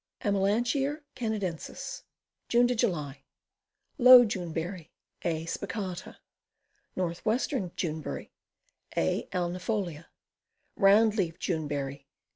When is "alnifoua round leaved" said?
9.31-11.39